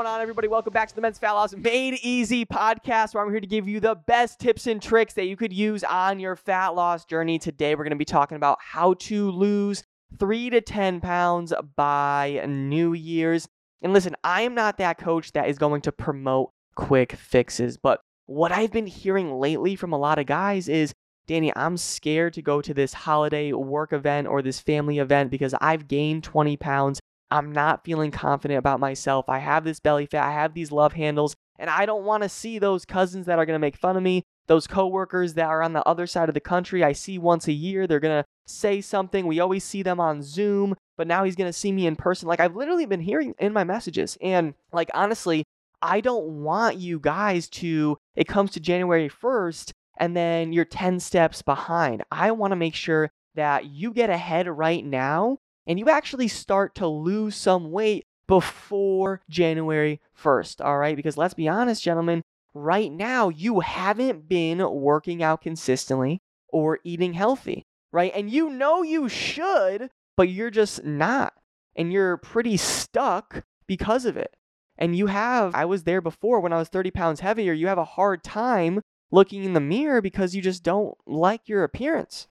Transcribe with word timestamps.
Going 0.00 0.14
on, 0.14 0.22
everybody? 0.22 0.48
Welcome 0.48 0.72
back 0.72 0.88
to 0.88 0.94
the 0.94 1.02
Men's 1.02 1.18
Fat 1.18 1.32
Loss 1.32 1.56
Made 1.56 1.98
Easy 2.00 2.46
podcast, 2.46 3.12
where 3.12 3.22
I'm 3.22 3.30
here 3.30 3.38
to 3.38 3.46
give 3.46 3.68
you 3.68 3.80
the 3.80 3.96
best 3.96 4.40
tips 4.40 4.66
and 4.66 4.80
tricks 4.80 5.12
that 5.12 5.26
you 5.26 5.36
could 5.36 5.52
use 5.52 5.84
on 5.84 6.18
your 6.18 6.36
fat 6.36 6.68
loss 6.68 7.04
journey. 7.04 7.38
Today, 7.38 7.74
we're 7.74 7.84
going 7.84 7.90
to 7.90 7.96
be 7.96 8.06
talking 8.06 8.36
about 8.36 8.56
how 8.62 8.94
to 8.94 9.30
lose 9.30 9.82
three 10.18 10.48
to 10.48 10.62
10 10.62 11.02
pounds 11.02 11.52
by 11.76 12.42
New 12.48 12.94
Year's. 12.94 13.46
And 13.82 13.92
listen, 13.92 14.16
I 14.24 14.40
am 14.40 14.54
not 14.54 14.78
that 14.78 14.96
coach 14.96 15.32
that 15.32 15.50
is 15.50 15.58
going 15.58 15.82
to 15.82 15.92
promote 15.92 16.52
quick 16.76 17.12
fixes, 17.12 17.76
but 17.76 18.00
what 18.24 18.52
I've 18.52 18.72
been 18.72 18.86
hearing 18.86 19.34
lately 19.34 19.76
from 19.76 19.92
a 19.92 19.98
lot 19.98 20.18
of 20.18 20.24
guys 20.24 20.66
is 20.66 20.94
Danny, 21.26 21.52
I'm 21.54 21.76
scared 21.76 22.32
to 22.34 22.42
go 22.42 22.62
to 22.62 22.72
this 22.72 22.94
holiday 22.94 23.52
work 23.52 23.92
event 23.92 24.28
or 24.28 24.40
this 24.40 24.60
family 24.60 24.98
event 24.98 25.30
because 25.30 25.54
I've 25.60 25.88
gained 25.88 26.24
20 26.24 26.56
pounds 26.56 27.00
I'm 27.30 27.52
not 27.52 27.84
feeling 27.84 28.10
confident 28.10 28.58
about 28.58 28.80
myself. 28.80 29.28
I 29.28 29.38
have 29.38 29.64
this 29.64 29.80
belly 29.80 30.06
fat, 30.06 30.28
I 30.28 30.32
have 30.32 30.54
these 30.54 30.72
love 30.72 30.92
handles, 30.94 31.34
and 31.58 31.70
I 31.70 31.86
don't 31.86 32.04
want 32.04 32.22
to 32.22 32.28
see 32.28 32.58
those 32.58 32.84
cousins 32.84 33.26
that 33.26 33.38
are 33.38 33.46
going 33.46 33.54
to 33.54 33.60
make 33.60 33.76
fun 33.76 33.96
of 33.96 34.02
me, 34.02 34.24
those 34.46 34.66
coworkers 34.66 35.34
that 35.34 35.46
are 35.46 35.62
on 35.62 35.72
the 35.72 35.86
other 35.86 36.06
side 36.06 36.28
of 36.28 36.34
the 36.34 36.40
country. 36.40 36.82
I 36.82 36.92
see 36.92 37.18
once 37.18 37.46
a 37.46 37.52
year, 37.52 37.86
they're 37.86 38.00
going 38.00 38.22
to 38.22 38.26
say 38.46 38.80
something. 38.80 39.26
We 39.26 39.40
always 39.40 39.64
see 39.64 39.82
them 39.82 40.00
on 40.00 40.22
Zoom, 40.22 40.74
but 40.96 41.06
now 41.06 41.24
he's 41.24 41.36
going 41.36 41.48
to 41.48 41.58
see 41.58 41.72
me 41.72 41.86
in 41.86 41.96
person. 41.96 42.28
Like 42.28 42.40
I've 42.40 42.56
literally 42.56 42.86
been 42.86 43.00
hearing 43.00 43.34
in 43.38 43.52
my 43.52 43.64
messages. 43.64 44.16
And 44.20 44.54
like 44.72 44.90
honestly, 44.94 45.44
I 45.82 46.00
don't 46.00 46.42
want 46.42 46.76
you 46.76 46.98
guys 46.98 47.48
to 47.48 47.96
it 48.14 48.28
comes 48.28 48.50
to 48.52 48.60
January 48.60 49.08
1st 49.08 49.72
and 49.98 50.16
then 50.16 50.52
you're 50.52 50.64
10 50.64 51.00
steps 51.00 51.42
behind. 51.42 52.02
I 52.10 52.32
want 52.32 52.52
to 52.52 52.56
make 52.56 52.74
sure 52.74 53.10
that 53.34 53.66
you 53.66 53.92
get 53.92 54.10
ahead 54.10 54.48
right 54.48 54.84
now 54.84 55.38
and 55.66 55.78
you 55.78 55.88
actually 55.88 56.28
start 56.28 56.74
to 56.76 56.86
lose 56.86 57.36
some 57.36 57.70
weight 57.70 58.04
before 58.26 59.20
January 59.28 60.00
1st, 60.22 60.64
all 60.64 60.78
right? 60.78 60.96
Because 60.96 61.16
let's 61.16 61.34
be 61.34 61.48
honest, 61.48 61.82
gentlemen, 61.82 62.22
right 62.54 62.90
now 62.92 63.28
you 63.28 63.60
haven't 63.60 64.28
been 64.28 64.58
working 64.58 65.22
out 65.22 65.42
consistently 65.42 66.20
or 66.48 66.78
eating 66.84 67.12
healthy, 67.12 67.66
right? 67.92 68.12
And 68.14 68.30
you 68.30 68.50
know 68.50 68.82
you 68.82 69.08
should, 69.08 69.90
but 70.16 70.28
you're 70.28 70.50
just 70.50 70.84
not. 70.84 71.34
And 71.76 71.92
you're 71.92 72.16
pretty 72.16 72.56
stuck 72.56 73.44
because 73.66 74.04
of 74.04 74.16
it. 74.16 74.36
And 74.78 74.96
you 74.96 75.06
have, 75.06 75.54
I 75.54 75.64
was 75.64 75.84
there 75.84 76.00
before 76.00 76.40
when 76.40 76.52
I 76.52 76.58
was 76.58 76.68
30 76.68 76.90
pounds 76.90 77.20
heavier, 77.20 77.52
you 77.52 77.66
have 77.66 77.78
a 77.78 77.84
hard 77.84 78.22
time 78.22 78.80
looking 79.10 79.44
in 79.44 79.52
the 79.52 79.60
mirror 79.60 80.00
because 80.00 80.34
you 80.34 80.42
just 80.42 80.62
don't 80.62 80.94
like 81.06 81.48
your 81.48 81.64
appearance 81.64 82.28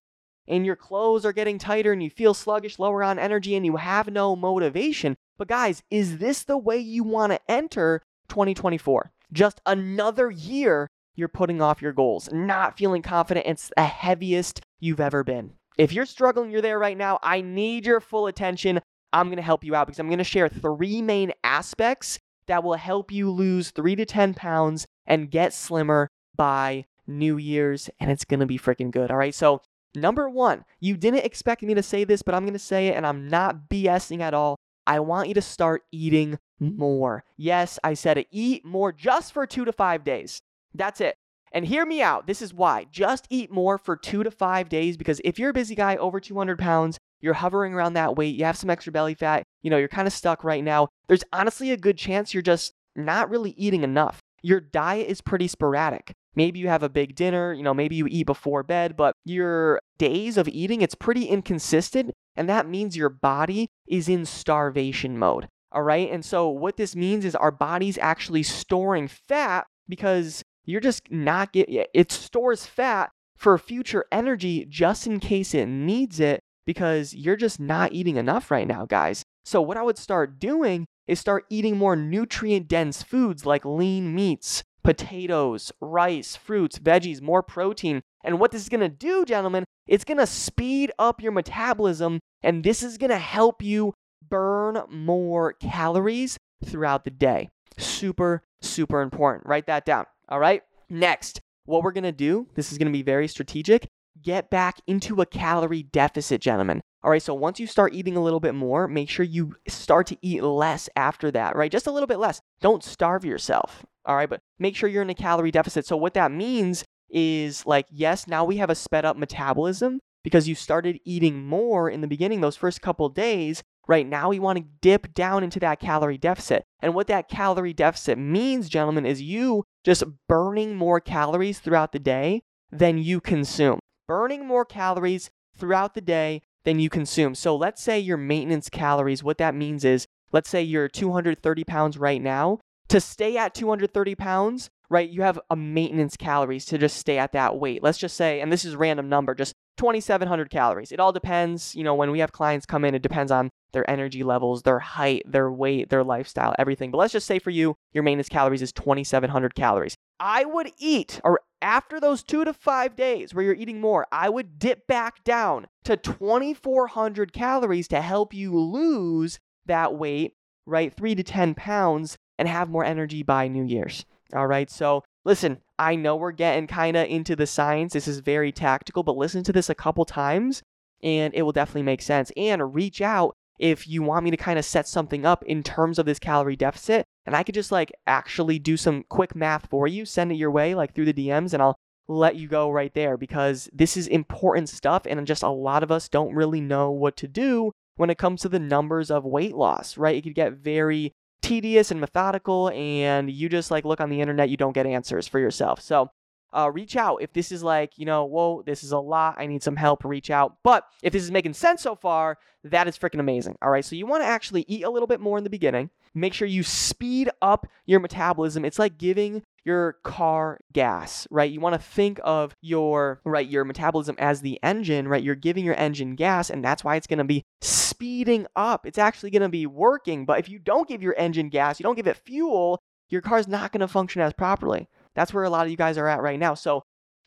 and 0.49 0.65
your 0.65 0.75
clothes 0.75 1.25
are 1.25 1.31
getting 1.31 1.59
tighter 1.59 1.93
and 1.93 2.03
you 2.03 2.09
feel 2.09 2.33
sluggish, 2.33 2.79
lower 2.79 3.03
on 3.03 3.19
energy, 3.19 3.55
and 3.55 3.65
you 3.65 3.77
have 3.77 4.11
no 4.11 4.35
motivation. 4.35 5.15
But 5.37 5.47
guys, 5.47 5.83
is 5.89 6.17
this 6.17 6.43
the 6.43 6.57
way 6.57 6.79
you 6.79 7.03
want 7.03 7.31
to 7.31 7.39
enter 7.49 8.01
2024? 8.27 9.11
Just 9.31 9.61
another 9.65 10.31
year 10.31 10.89
you're 11.15 11.27
putting 11.27 11.61
off 11.61 11.81
your 11.81 11.93
goals, 11.93 12.29
not 12.31 12.77
feeling 12.77 13.01
confident. 13.01 13.45
It's 13.45 13.71
the 13.75 13.83
heaviest 13.83 14.61
you've 14.79 14.99
ever 14.99 15.23
been. 15.23 15.53
If 15.77 15.93
you're 15.93 16.05
struggling, 16.05 16.49
you're 16.49 16.61
there 16.61 16.79
right 16.79 16.97
now. 16.97 17.19
I 17.21 17.41
need 17.41 17.85
your 17.85 18.01
full 18.01 18.27
attention. 18.27 18.81
I'm 19.13 19.27
going 19.27 19.37
to 19.37 19.43
help 19.43 19.63
you 19.63 19.75
out 19.75 19.87
because 19.87 19.99
I'm 19.99 20.07
going 20.07 20.17
to 20.17 20.23
share 20.23 20.49
three 20.49 21.01
main 21.01 21.31
aspects 21.43 22.19
that 22.47 22.63
will 22.63 22.75
help 22.75 23.11
you 23.11 23.29
lose 23.29 23.71
three 23.71 23.95
to 23.95 24.05
10 24.05 24.33
pounds 24.33 24.87
and 25.05 25.29
get 25.29 25.53
slimmer 25.53 26.09
by 26.35 26.85
New 27.07 27.37
Year's. 27.37 27.89
And 27.99 28.11
it's 28.11 28.25
going 28.25 28.39
to 28.39 28.45
be 28.45 28.57
freaking 28.57 28.91
good. 28.91 29.11
All 29.11 29.17
right. 29.17 29.35
So 29.35 29.61
Number 29.95 30.29
one, 30.29 30.65
you 30.79 30.97
didn't 30.97 31.25
expect 31.25 31.63
me 31.63 31.73
to 31.73 31.83
say 31.83 32.03
this, 32.03 32.21
but 32.21 32.35
I'm 32.35 32.43
going 32.43 32.53
to 32.53 32.59
say 32.59 32.87
it 32.87 32.95
and 32.95 33.05
I'm 33.05 33.27
not 33.27 33.69
BSing 33.69 34.21
at 34.21 34.33
all. 34.33 34.57
I 34.85 34.99
want 34.99 35.27
you 35.27 35.33
to 35.35 35.41
start 35.41 35.83
eating 35.91 36.39
more. 36.59 37.23
Yes, 37.37 37.79
I 37.83 37.93
said 37.93 38.17
it. 38.17 38.27
Eat 38.31 38.65
more 38.65 38.91
just 38.91 39.33
for 39.33 39.45
two 39.45 39.65
to 39.65 39.71
five 39.71 40.03
days. 40.03 40.41
That's 40.73 41.01
it. 41.01 41.15
And 41.51 41.65
hear 41.65 41.85
me 41.85 42.01
out. 42.01 42.27
This 42.27 42.41
is 42.41 42.53
why. 42.53 42.85
Just 42.91 43.25
eat 43.29 43.51
more 43.51 43.77
for 43.77 43.95
two 43.95 44.23
to 44.23 44.31
five 44.31 44.69
days 44.69 44.97
because 44.97 45.19
if 45.23 45.39
you're 45.39 45.49
a 45.49 45.53
busy 45.53 45.75
guy 45.75 45.95
over 45.95 46.19
200 46.19 46.59
pounds, 46.59 46.99
you're 47.21 47.33
hovering 47.33 47.73
around 47.73 47.93
that 47.93 48.15
weight, 48.15 48.35
you 48.35 48.45
have 48.45 48.57
some 48.57 48.69
extra 48.69 48.91
belly 48.91 49.15
fat, 49.15 49.43
you 49.61 49.69
know, 49.69 49.77
you're 49.77 49.87
kind 49.87 50.07
of 50.07 50.13
stuck 50.13 50.43
right 50.43 50.63
now. 50.63 50.87
There's 51.07 51.23
honestly 51.33 51.71
a 51.71 51.77
good 51.77 51.97
chance 51.97 52.33
you're 52.33 52.43
just 52.43 52.73
not 52.95 53.29
really 53.29 53.51
eating 53.51 53.83
enough. 53.83 54.18
Your 54.41 54.59
diet 54.59 55.07
is 55.07 55.21
pretty 55.21 55.47
sporadic. 55.47 56.13
Maybe 56.35 56.59
you 56.59 56.67
have 56.67 56.83
a 56.83 56.89
big 56.89 57.15
dinner, 57.15 57.53
you 57.53 57.63
know, 57.63 57.73
maybe 57.73 57.95
you 57.95 58.07
eat 58.07 58.25
before 58.25 58.63
bed, 58.63 58.95
but 58.95 59.13
your 59.25 59.81
days 59.97 60.37
of 60.37 60.47
eating, 60.47 60.81
it's 60.81 60.95
pretty 60.95 61.25
inconsistent. 61.25 62.11
And 62.35 62.47
that 62.47 62.67
means 62.67 62.95
your 62.95 63.09
body 63.09 63.67
is 63.87 64.07
in 64.07 64.25
starvation 64.25 65.17
mode. 65.17 65.47
All 65.71 65.83
right. 65.83 66.09
And 66.09 66.23
so 66.23 66.49
what 66.49 66.77
this 66.77 66.95
means 66.95 67.25
is 67.25 67.35
our 67.35 67.51
body's 67.51 67.97
actually 67.97 68.43
storing 68.43 69.07
fat 69.07 69.67
because 69.87 70.43
you're 70.65 70.81
just 70.81 71.11
not 71.11 71.51
getting 71.51 71.83
it 71.93 72.11
stores 72.11 72.65
fat 72.65 73.11
for 73.35 73.57
future 73.57 74.05
energy 74.11 74.65
just 74.69 75.07
in 75.07 75.19
case 75.19 75.53
it 75.53 75.65
needs 75.67 76.19
it 76.19 76.41
because 76.65 77.13
you're 77.13 77.35
just 77.35 77.59
not 77.59 77.93
eating 77.93 78.17
enough 78.17 78.51
right 78.51 78.67
now, 78.67 78.85
guys. 78.85 79.23
So 79.43 79.61
what 79.61 79.77
I 79.77 79.81
would 79.81 79.97
start 79.97 80.39
doing 80.39 80.85
is 81.09 81.19
start 81.19 81.45
eating 81.49 81.75
more 81.75 81.95
nutrient 81.95 82.67
dense 82.67 83.01
foods 83.01 83.43
like 83.43 83.65
lean 83.65 84.13
meats, 84.13 84.63
potatoes, 84.83 85.71
rice, 85.81 86.35
fruits, 86.35 86.77
veggies, 86.77 87.19
more 87.19 87.41
protein. 87.41 88.01
And 88.23 88.39
what 88.39 88.51
this 88.51 88.61
is 88.61 88.69
going 88.69 88.79
to 88.81 88.89
do, 88.89 89.25
gentlemen, 89.25 89.65
it's 89.87 90.05
going 90.05 90.19
to 90.19 90.27
speed 90.27 90.91
up 90.99 91.19
your 91.19 91.31
metabolism 91.31 92.19
and 92.43 92.63
this 92.63 92.83
is 92.83 92.99
going 92.99 93.09
to 93.09 93.17
help 93.17 93.63
you 93.63 93.93
burn 94.29 94.83
more 94.87 95.53
calories 95.53 96.37
throughout 96.63 97.05
the 97.05 97.09
day. 97.09 97.49
Super, 97.77 98.43
super 98.61 99.01
important. 99.01 99.47
Write 99.47 99.65
that 99.65 99.85
down. 99.85 100.05
All 100.29 100.39
right. 100.39 100.61
Next, 100.89 101.41
what 101.65 101.81
we're 101.81 101.91
going 101.91 102.03
to 102.03 102.11
do, 102.11 102.47
this 102.53 102.71
is 102.71 102.77
going 102.77 102.87
to 102.87 102.97
be 102.97 103.01
very 103.01 103.27
strategic. 103.27 103.87
Get 104.21 104.51
back 104.51 104.79
into 104.85 105.21
a 105.21 105.25
calorie 105.25 105.83
deficit, 105.83 106.39
gentlemen. 106.39 106.81
All 107.01 107.09
right, 107.09 107.21
so 107.21 107.33
once 107.33 107.61
you 107.61 107.67
start 107.67 107.93
eating 107.93 108.17
a 108.17 108.21
little 108.21 108.41
bit 108.41 108.53
more, 108.53 108.87
make 108.87 109.09
sure 109.09 109.23
you 109.25 109.55
start 109.69 110.07
to 110.07 110.17
eat 110.21 110.43
less 110.43 110.89
after 110.97 111.31
that, 111.31 111.55
right? 111.55 111.71
Just 111.71 111.87
a 111.87 111.91
little 111.91 112.07
bit 112.07 112.19
less. 112.19 112.41
Don't 112.59 112.83
starve 112.83 113.23
yourself, 113.23 113.85
all 114.05 114.17
right, 114.17 114.29
but 114.29 114.41
make 114.59 114.75
sure 114.75 114.89
you're 114.89 115.01
in 115.01 115.09
a 115.09 115.15
calorie 115.15 115.51
deficit. 115.51 115.85
So, 115.85 115.95
what 115.95 116.13
that 116.15 116.31
means 116.31 116.83
is 117.09 117.65
like, 117.65 117.85
yes, 117.89 118.27
now 118.27 118.43
we 118.43 118.57
have 118.57 118.69
a 118.69 118.75
sped 118.75 119.05
up 119.05 119.15
metabolism 119.15 119.99
because 120.25 120.49
you 120.49 120.55
started 120.55 120.99
eating 121.05 121.45
more 121.45 121.89
in 121.89 122.01
the 122.01 122.07
beginning, 122.07 122.41
those 122.41 122.57
first 122.57 122.81
couple 122.81 123.07
days. 123.07 123.63
Right 123.87 124.05
now, 124.05 124.29
we 124.29 124.39
want 124.39 124.59
to 124.59 124.65
dip 124.81 125.13
down 125.15 125.43
into 125.43 125.59
that 125.61 125.79
calorie 125.79 126.17
deficit. 126.17 126.63
And 126.81 126.93
what 126.93 127.07
that 127.07 127.27
calorie 127.29 127.73
deficit 127.73 128.19
means, 128.19 128.69
gentlemen, 128.69 129.05
is 129.05 129.21
you 129.21 129.63
just 129.83 130.03
burning 130.27 130.75
more 130.75 130.99
calories 130.99 131.59
throughout 131.59 131.91
the 131.91 131.99
day 131.99 132.43
than 132.71 132.99
you 132.99 133.19
consume. 133.19 133.79
Burning 134.07 134.45
more 134.45 134.65
calories 134.65 135.31
throughout 135.57 135.95
the 135.95 136.01
day 136.01 136.41
than 136.65 136.79
you 136.79 136.89
consume. 136.89 137.35
So 137.35 137.55
let's 137.55 137.81
say 137.81 137.99
your 137.99 138.17
maintenance 138.17 138.69
calories, 138.69 139.23
what 139.23 139.37
that 139.37 139.55
means 139.55 139.85
is, 139.85 140.05
let's 140.31 140.49
say 140.49 140.61
you're 140.61 140.87
230 140.87 141.63
pounds 141.63 141.97
right 141.97 142.21
now 142.21 142.59
to 142.89 142.99
stay 142.99 143.37
at 143.37 143.53
230 143.53 144.15
pounds, 144.15 144.69
right, 144.89 145.09
you 145.09 145.21
have 145.21 145.39
a 145.49 145.55
maintenance 145.55 146.17
calories 146.17 146.65
to 146.65 146.77
just 146.77 146.97
stay 146.97 147.17
at 147.17 147.31
that 147.33 147.57
weight. 147.57 147.83
Let's 147.83 147.97
just 147.97 148.17
say, 148.17 148.41
and 148.41 148.51
this 148.51 148.65
is 148.65 148.75
random 148.75 149.09
number, 149.09 149.35
just 149.35 149.53
2,700 149.79 150.49
calories. 150.49 150.91
It 150.91 150.99
all 150.99 151.13
depends, 151.13 151.73
you 151.73 151.85
know, 151.85 151.95
when 151.95 152.11
we 152.11 152.19
have 152.19 152.33
clients 152.33 152.65
come 152.65 152.83
in, 152.83 152.93
it 152.93 153.01
depends 153.01 153.31
on 153.31 153.49
their 153.71 153.89
energy 153.89 154.23
levels, 154.23 154.63
their 154.63 154.79
height, 154.79 155.23
their 155.25 155.49
weight, 155.49 155.89
their 155.89 156.03
lifestyle, 156.03 156.53
everything. 156.59 156.91
But 156.91 156.97
let's 156.97 157.13
just 157.13 157.25
say 157.25 157.39
for 157.39 157.49
you, 157.49 157.75
your 157.93 158.03
maintenance 158.03 158.27
calories 158.27 158.61
is 158.61 158.73
2,700 158.73 159.55
calories. 159.55 159.95
I 160.19 160.43
would 160.43 160.71
eat, 160.77 161.21
or 161.23 161.39
after 161.61 162.01
those 162.01 162.23
two 162.23 162.43
to 162.43 162.51
five 162.51 162.97
days 162.97 163.33
where 163.33 163.45
you're 163.45 163.53
eating 163.53 163.79
more, 163.79 164.05
I 164.11 164.27
would 164.27 164.59
dip 164.59 164.85
back 164.85 165.23
down 165.23 165.67
to 165.85 165.95
2,400 165.95 167.31
calories 167.31 167.87
to 167.87 168.01
help 168.01 168.33
you 168.33 168.59
lose 168.59 169.39
that 169.65 169.95
weight, 169.95 170.33
right? 170.65 170.93
Three 170.93 171.15
to 171.15 171.23
10 171.23 171.55
pounds 171.55 172.17
and 172.37 172.49
have 172.49 172.69
more 172.69 172.83
energy 172.83 173.23
by 173.23 173.47
New 173.47 173.63
Year's. 173.63 174.05
All 174.35 174.47
right. 174.47 174.69
So 174.69 175.03
listen, 175.25 175.59
I 175.77 175.95
know 175.95 176.15
we're 176.15 176.31
getting 176.31 176.67
kind 176.67 176.97
of 176.97 177.07
into 177.07 177.35
the 177.35 177.47
science. 177.47 177.93
This 177.93 178.07
is 178.07 178.19
very 178.19 178.51
tactical, 178.51 179.03
but 179.03 179.17
listen 179.17 179.43
to 179.43 179.53
this 179.53 179.69
a 179.69 179.75
couple 179.75 180.05
times 180.05 180.61
and 181.01 181.33
it 181.33 181.43
will 181.43 181.51
definitely 181.51 181.83
make 181.83 182.01
sense. 182.01 182.31
And 182.35 182.73
reach 182.73 183.01
out 183.01 183.35
if 183.57 183.87
you 183.87 184.01
want 184.01 184.23
me 184.23 184.31
to 184.31 184.37
kind 184.37 184.57
of 184.57 184.65
set 184.65 184.87
something 184.87 185.25
up 185.25 185.43
in 185.45 185.63
terms 185.63 185.99
of 185.99 186.05
this 186.05 186.19
calorie 186.19 186.55
deficit 186.55 187.05
and 187.25 187.35
I 187.35 187.43
could 187.43 187.55
just 187.55 187.71
like 187.71 187.91
actually 188.07 188.59
do 188.59 188.77
some 188.77 189.03
quick 189.09 189.35
math 189.35 189.67
for 189.69 189.87
you, 189.87 190.05
send 190.05 190.31
it 190.31 190.35
your 190.35 190.51
way 190.51 190.75
like 190.75 190.93
through 190.93 191.05
the 191.05 191.13
DMs 191.13 191.53
and 191.53 191.61
I'll 191.61 191.77
let 192.07 192.35
you 192.35 192.47
go 192.47 192.71
right 192.71 192.93
there 192.93 193.17
because 193.17 193.69
this 193.71 193.95
is 193.95 194.07
important 194.07 194.67
stuff 194.67 195.03
and 195.05 195.27
just 195.27 195.43
a 195.43 195.49
lot 195.49 195.83
of 195.83 195.91
us 195.91 196.09
don't 196.09 196.33
really 196.33 196.61
know 196.61 196.89
what 196.89 197.15
to 197.17 197.27
do 197.27 197.71
when 197.97 198.09
it 198.09 198.17
comes 198.17 198.41
to 198.41 198.49
the 198.49 198.59
numbers 198.59 199.11
of 199.11 199.25
weight 199.25 199.55
loss, 199.55 199.97
right? 199.97 200.15
It 200.15 200.23
could 200.23 200.33
get 200.33 200.53
very 200.53 201.13
tedious 201.41 201.91
and 201.91 201.99
methodical 201.99 202.69
and 202.69 203.29
you 203.29 203.49
just 203.49 203.71
like 203.71 203.85
look 203.85 204.01
on 204.01 204.09
the 204.09 204.21
internet, 204.21 204.49
you 204.49 204.57
don't 204.57 204.73
get 204.73 204.85
answers 204.85 205.27
for 205.27 205.39
yourself. 205.39 205.81
So 205.81 206.09
uh, 206.51 206.69
reach 206.73 206.95
out. 206.95 207.21
If 207.21 207.33
this 207.33 207.51
is 207.51 207.63
like, 207.63 207.97
you 207.97 208.05
know, 208.05 208.25
whoa, 208.25 208.63
this 208.65 208.83
is 208.83 208.91
a 208.91 208.99
lot, 208.99 209.35
I 209.37 209.45
need 209.45 209.63
some 209.63 209.75
help, 209.75 210.03
reach 210.03 210.29
out. 210.29 210.57
But 210.63 210.85
if 211.03 211.13
this 211.13 211.23
is 211.23 211.31
making 211.31 211.53
sense 211.53 211.81
so 211.81 211.95
far, 211.95 212.37
that 212.63 212.87
is 212.87 212.97
freaking 212.97 213.19
amazing. 213.19 213.57
All 213.61 213.69
right, 213.69 213.85
so 213.85 213.95
you 213.95 214.05
want 214.05 214.23
to 214.23 214.27
actually 214.27 214.65
eat 214.67 214.83
a 214.83 214.89
little 214.89 215.07
bit 215.07 215.19
more 215.19 215.37
in 215.37 215.43
the 215.43 215.49
beginning. 215.49 215.89
Make 216.13 216.33
sure 216.33 216.47
you 216.47 216.63
speed 216.63 217.29
up 217.41 217.67
your 217.85 217.99
metabolism. 217.99 218.65
It's 218.65 218.79
like 218.79 218.97
giving 218.97 219.43
your 219.69 219.93
car 220.03 220.59
gas, 220.73 221.27
right? 221.29 221.51
You 221.51 221.59
want 221.59 221.75
to 221.75 221.79
think 221.79 222.19
of 222.23 222.55
your 222.59 223.21
right 223.23 223.47
your 223.47 223.63
metabolism 223.63 224.15
as 224.17 224.41
the 224.41 224.59
engine, 224.63 225.07
right? 225.07 225.23
You're 225.23 225.35
giving 225.35 225.63
your 225.63 225.75
engine 225.75 226.15
gas 226.15 226.49
and 226.49 226.65
that's 226.65 226.83
why 226.83 226.95
it's 226.95 227.05
going 227.05 227.19
to 227.19 227.23
be 227.23 227.45
speeding 227.61 228.47
up. 228.55 228.87
It's 228.87 228.97
actually 228.97 229.29
going 229.29 229.43
to 229.43 229.49
be 229.49 229.67
working, 229.67 230.25
but 230.25 230.39
if 230.39 230.49
you 230.49 230.57
don't 230.57 230.87
give 230.87 231.03
your 231.03 231.15
engine 231.19 231.49
gas, 231.49 231.79
you 231.79 231.83
don't 231.83 231.95
give 231.95 232.07
it 232.07 232.17
fuel, 232.17 232.79
your 233.09 233.21
car's 233.21 233.47
not 233.47 233.71
going 233.71 233.81
to 233.81 233.87
function 233.87 234.23
as 234.23 234.33
properly. 234.33 234.87
That's 235.13 235.33
where 235.35 235.43
a 235.43 235.51
lot 235.51 235.67
of 235.67 235.71
you 235.71 235.77
guys 235.77 235.99
are 235.99 236.07
at 236.07 236.23
right 236.23 236.39
now. 236.39 236.55
So 236.55 236.81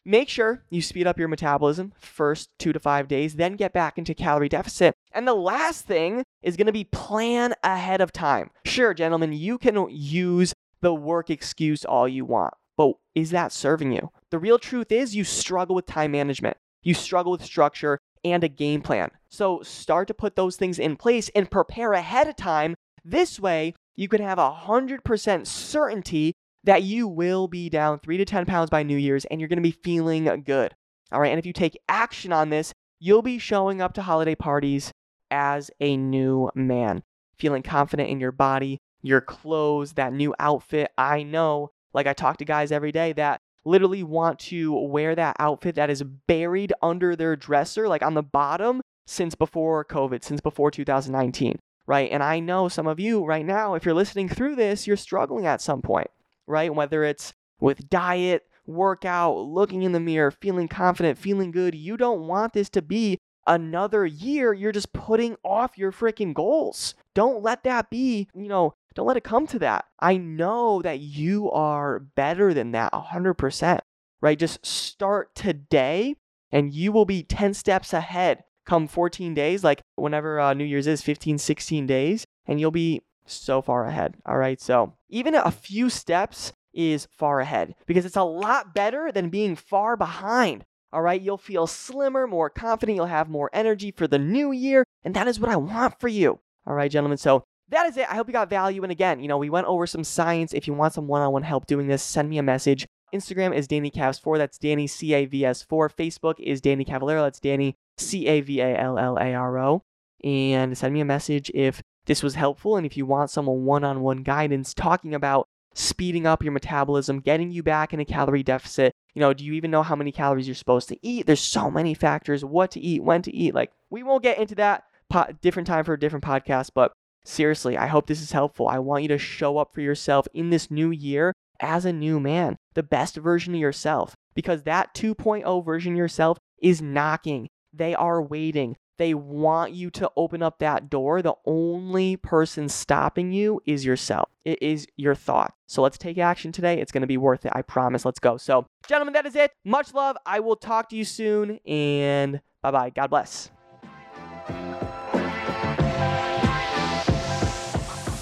make 0.05 0.29
sure 0.29 0.65
you 0.69 0.83
speed 0.83 1.07
up 1.07 1.21
your 1.21 1.29
metabolism 1.29 1.93
first 1.97 2.49
two 2.59 2.73
to 2.73 2.81
five 2.81 3.07
days, 3.07 3.37
then 3.37 3.55
get 3.55 3.73
back 3.73 3.99
into 3.99 4.15
calorie 4.15 4.49
deficit. 4.49 4.95
And 5.13 5.29
the 5.29 5.35
last 5.35 5.85
thing 5.87 6.25
is 6.43 6.57
going 6.57 6.67
to 6.67 6.73
be 6.73 6.85
plan 6.85 7.55
ahead 7.63 8.01
of 8.01 8.13
time. 8.13 8.51
Sure, 8.65 8.95
gentlemen, 8.95 9.33
you 9.33 9.59
can 9.59 9.87
use 9.91 10.53
the 10.83 10.95
work 10.95 11.31
excuse 11.31 11.85
all 11.85 12.07
you 12.07 12.25
want, 12.25 12.55
but 12.77 12.93
is 13.15 13.31
that 13.31 13.53
serving 13.53 13.93
you? 13.93 14.11
The 14.31 14.39
real 14.39 14.59
truth 14.59 14.93
is 14.93 15.17
you 15.17 15.25
struggle 15.25 15.75
with 15.75 15.87
time 15.87 16.13
management, 16.13 16.59
you 16.83 16.93
struggle 16.95 17.33
with 17.33 17.45
structure 17.45 17.99
and 18.25 18.45
a 18.45 18.49
game 18.49 18.83
plan. 18.83 19.11
So 19.29 19.63
start 19.63 20.09
to 20.09 20.15
put 20.15 20.37
those 20.37 20.57
things 20.57 20.79
in 20.79 20.97
place 20.97 21.31
and 21.35 21.51
prepare 21.51 21.93
ahead 21.93 22.29
of 22.29 22.37
time. 22.37 22.75
This 23.05 23.41
way, 23.41 23.75
you 23.97 24.09
can 24.09 24.21
have 24.21 24.39
a 24.39 24.51
100% 24.51 25.47
certainty 25.47 26.35
that 26.65 26.83
you 26.83 27.09
will 27.09 27.49
be 27.49 27.69
down 27.69 27.99
three 27.99 28.17
to 28.17 28.25
10 28.25 28.47
pounds 28.47 28.71
by 28.71 28.83
New 28.83 28.97
Year's 28.97 29.25
and 29.27 29.41
you're 29.41 29.49
to 29.49 29.63
be 29.63 29.73
feeling 29.73 30.25
good. 30.45 30.75
All 31.11 31.21
right. 31.21 31.31
And 31.31 31.39
if 31.39 31.47
you 31.47 31.53
take 31.53 31.79
action 31.89 32.33
on 32.33 32.51
this, 32.51 32.73
you'll 33.01 33.23
be 33.23 33.39
showing 33.39 33.81
up 33.83 33.93
to 33.95 34.03
holiday 34.03 34.35
parties 34.35 34.93
as 35.31 35.71
a 35.81 35.97
new 35.97 36.51
man, 36.55 37.03
feeling 37.37 37.63
confident 37.63 38.09
in 38.09 38.21
your 38.21 38.33
body, 38.33 38.79
your 39.03 39.21
clothes, 39.21 39.95
that 39.95 40.13
new 40.13 40.35
outfit. 40.39 40.91
I 40.97 41.23
know, 41.23 41.71
like 41.93 42.07
I 42.07 42.13
talk 42.13 42.39
to 42.39 42.45
guys 42.45 42.73
every 42.73 42.93
day 42.93 43.13
that 43.15 43.41
literally 43.65 44.03
want 44.03 44.39
to 44.39 44.73
wear 44.73 45.15
that 45.15 45.37
outfit 45.39 45.75
that 45.77 45.91
is 45.91 46.03
buried 46.03 46.73
under 46.83 47.15
their 47.15 47.37
dresser, 47.37 47.89
like 47.89 48.03
on 48.03 48.15
the 48.15 48.23
bottom, 48.23 48.83
since 49.07 49.35
before 49.35 49.85
COVID, 49.85 50.25
since 50.25 50.41
before 50.41 50.71
2019, 50.71 51.59
right? 51.87 52.11
And 52.11 52.23
I 52.23 52.41
know 52.41 52.69
some 52.69 52.87
of 52.87 52.99
you 52.99 53.25
right 53.25 53.45
now, 53.45 53.75
if 53.75 53.85
you're 53.85 53.95
listening 53.95 54.29
through 54.29 54.57
this, 54.57 54.87
you're 54.87 54.97
struggling 54.97 55.47
at 55.47 55.61
some 55.61 55.83
point 55.83 56.09
right? 56.47 56.75
Whether 56.75 57.05
it's 57.05 57.33
with 57.61 57.89
diet, 57.89 58.47
workout, 58.67 59.37
looking 59.39 59.83
in 59.83 59.93
the 59.93 60.01
mirror, 60.01 60.31
feeling 60.31 60.69
confident, 60.69 61.19
feeling 61.19 61.51
good, 61.51 61.75
you 61.75 61.97
don't 61.97 62.27
want 62.27 62.53
this 62.53 62.69
to 62.71 62.83
be 62.83 63.19
another 63.47 64.07
year. 64.07 64.53
You're 64.53 64.73
just 64.73 64.93
putting 64.93 65.37
off 65.45 65.79
your 65.79 65.93
freaking 65.93 66.35
goals. 66.35 66.95
Don't 67.15 67.43
let 67.43 67.65
that 67.65 67.91
be, 67.91 68.29
you 68.35 68.49
know, 68.49 68.75
don't 68.95 69.07
let 69.07 69.17
it 69.17 69.25
come 69.25 69.47
to 69.49 69.59
that. 69.61 69.87
I 69.99 70.17
know 70.17 70.83
that 70.83 71.01
you 71.01 71.51
are 71.51 71.99
better 71.99 72.55
than 72.55 72.73
that 72.73 72.93
100%, 72.93 73.79
right? 74.21 74.39
Just 74.39 74.65
start 74.65 75.35
today 75.35 76.17
and 76.51 76.73
you 76.73 76.93
will 76.93 77.07
be 77.07 77.23
10 77.23 77.55
steps 77.55 77.93
ahead 77.93 78.45
come 78.65 78.87
14 78.87 79.35
days, 79.35 79.65
like 79.65 79.83
whenever 79.97 80.39
uh, 80.39 80.55
New 80.55 80.65
Year's 80.65 80.87
is 80.87 81.03
15, 81.03 81.39
16 81.39 81.87
days, 81.87 82.25
and 82.47 82.61
you'll 82.61 82.71
be 82.71 83.03
so 83.27 83.63
far 83.63 83.87
ahead. 83.87 84.15
All 84.27 84.37
right. 84.37 84.61
So 84.61 84.95
even 85.09 85.35
a 85.35 85.51
few 85.51 85.91
steps 85.91 86.53
is 86.73 87.09
far 87.11 87.41
ahead 87.41 87.75
because 87.87 88.05
it's 88.05 88.17
a 88.17 88.23
lot 88.23 88.75
better 88.75 89.13
than 89.13 89.31
being 89.31 89.57
far 89.57 89.97
behind. 89.97 90.65
All 90.93 91.03
right. 91.03 91.21
You'll 91.21 91.39
feel 91.39 91.67
slimmer, 91.67 92.27
more 92.27 92.51
confident. 92.51 92.97
You'll 92.97 93.07
have 93.07 93.29
more 93.29 93.51
energy 93.53 93.91
for 93.91 94.07
the 94.07 94.19
new 94.19 94.53
year. 94.53 94.85
And 95.05 95.15
that 95.15 95.29
is 95.29 95.41
what 95.41 95.51
I 95.51 95.57
want 95.57 95.99
for 96.01 96.09
you. 96.09 96.41
All 96.67 96.75
right, 96.75 96.91
gentlemen. 96.91 97.19
So 97.19 97.45
that 97.73 97.87
is 97.87 97.97
it. 97.97 98.07
I 98.11 98.15
hope 98.15 98.29
you 98.29 98.33
got 98.33 98.51
value. 98.51 98.83
And 98.83 98.93
again, 98.93 99.21
you 99.21 99.29
know, 99.29 99.39
we 99.39 99.51
went 99.51 99.67
over 99.67 99.87
some 99.87 100.05
science. 100.05 100.53
If 100.53 100.67
you 100.67 100.75
want 100.75 100.93
some 100.93 101.09
one 101.09 101.23
on 101.23 101.33
one 101.33 101.43
help 101.43 101.67
doing 101.67 101.89
this, 101.89 102.03
send 102.03 102.29
me 102.29 102.39
a 102.39 102.43
message. 102.43 102.87
Instagram 103.15 103.55
is 103.55 103.67
Danny 103.67 103.91
Cavs4. 103.91 104.39
That's 104.39 104.59
Danny 104.59 104.87
C 104.87 105.15
A 105.15 105.25
V 105.25 105.45
S 105.45 105.63
4. 105.63 105.89
Facebook 105.89 106.39
is 106.39 106.61
Danny 106.61 106.85
Cavallaro. 106.85 107.23
That's 107.23 107.41
Danny 107.41 107.77
C 107.99 108.27
A 108.27 108.41
V 108.41 108.61
A 108.61 108.77
L 108.79 108.99
L 108.99 109.17
A 109.17 109.35
R 109.35 109.59
O. 109.59 109.83
And 110.23 110.77
send 110.77 110.95
me 110.95 111.01
a 111.01 111.05
message 111.05 111.51
if 111.55 111.83
this 112.07 112.23
was 112.23 112.35
helpful. 112.35 112.77
And 112.77 112.87
if 112.87 112.97
you 112.97 113.07
want 113.07 113.31
some 113.31 113.47
one 113.47 113.85
on 113.85 114.03
one 114.03 114.23
guidance 114.23 114.75
talking 114.75 115.15
about 115.15 115.49
speeding 115.75 116.27
up 116.27 116.43
your 116.43 116.53
metabolism, 116.53 117.21
getting 117.21 117.51
you 117.51 117.63
back 117.63 117.95
in 117.95 118.01
a 118.01 118.05
calorie 118.05 118.43
deficit, 118.43 118.93
you 119.15 119.21
know, 119.21 119.33
do 119.33 119.45
you 119.45 119.55
even 119.55 119.71
know 119.71 119.83
how 119.83 119.97
many 119.97 120.13
calories 120.13 120.47
you're 120.47 120.55
supposed 120.55 120.89
to 120.91 120.99
eat? 121.03 121.27
There's 121.27 121.41
so 121.41 121.71
many 121.71 121.95
factors 121.95 122.45
what 122.45 122.71
to 122.73 122.81
eat, 122.81 123.03
when 123.03 123.23
to 123.23 123.35
eat. 123.35 123.55
Like, 123.55 123.73
we 123.91 124.03
won't 124.03 124.23
get 124.23 124.39
into 124.39 124.55
that 124.57 124.85
po- 125.09 125.33
different 125.41 125.67
time 125.67 125.85
for 125.85 125.95
a 125.95 126.01
different 126.01 126.25
podcast, 126.25 126.71
but 126.75 126.93
seriously, 127.25 127.77
I 127.77 127.87
hope 127.87 128.07
this 128.07 128.23
is 128.23 128.33
helpful. 128.33 128.69
I 128.69 128.79
want 128.79 129.03
you 129.03 129.09
to 129.09 129.19
show 129.19 129.59
up 129.59 129.75
for 129.75 129.81
yourself 129.81 130.27
in 130.35 130.51
this 130.51 130.71
new 130.71 130.91
year 130.91 131.33
as 131.61 131.85
a 131.85 131.93
new 131.93 132.19
man, 132.21 132.57
the 132.75 132.83
best 132.83 133.17
version 133.17 133.55
of 133.55 133.61
yourself, 133.61 134.15
because 134.35 134.63
that 134.65 134.95
2.0 134.95 135.65
version 135.65 135.93
of 135.93 135.99
yourself 135.99 136.39
is 136.61 136.83
knocking. 136.83 137.49
They 137.73 137.95
are 137.95 138.21
waiting. 138.23 138.77
They 138.99 139.15
want 139.15 139.73
you 139.73 139.91
to 139.91 140.11
open 140.17 140.43
up 140.43 140.59
that 140.59 140.91
door. 140.91 141.23
The 141.23 141.35
only 141.47 142.17
person 142.17 142.69
stopping 142.69 143.33
you 143.33 143.61
is 143.65 143.85
yourself. 143.85 144.29
It 144.45 144.63
is 144.63 144.87
your 144.97 145.15
thought. 145.15 145.55
So 145.67 145.83
let's 145.83 145.99
take 145.99 146.19
action 146.19 146.53
today. 146.53 146.81
It's 146.81 146.93
going 146.93 147.01
to 147.01 147.07
be 147.07 147.17
worth 147.17 147.47
it. 147.47 147.53
I 147.55 147.63
promise. 147.63 148.05
Let's 148.05 148.21
go. 148.21 148.37
So, 148.37 148.67
gentlemen, 148.87 149.15
that 149.15 149.27
is 149.27 149.35
it. 149.35 149.53
Much 149.65 149.95
love. 149.95 150.17
I 150.27 150.41
will 150.41 150.57
talk 150.57 150.91
to 150.91 150.97
you 150.97 151.05
soon. 151.05 151.59
And 151.67 152.41
bye 152.61 152.71
bye. 152.71 152.91
God 152.91 153.09
bless. 153.09 153.51